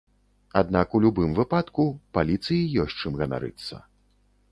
[0.61, 1.85] Аднак, у любым выпадку,
[2.19, 3.75] паліцыі ёсць чым ганарыцца.